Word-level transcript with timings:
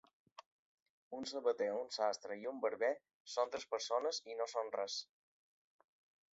Un 1.17 1.27
sabater, 1.31 1.67
un 1.81 1.91
sastre 1.97 2.39
i 2.45 2.49
un 2.53 2.63
barber 2.65 2.91
són 3.37 3.55
tres 3.57 3.69
persones 3.77 4.21
i 4.33 4.41
no 4.43 4.51
són 4.57 4.77
res. 4.81 4.97